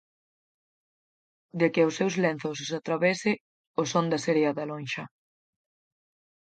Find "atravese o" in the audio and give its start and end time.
2.79-3.83